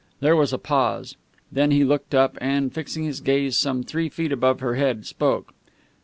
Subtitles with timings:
[0.19, 1.15] There was a pause.
[1.51, 5.53] Then he looked up, and, fixing his gaze some three feet above her head, spoke.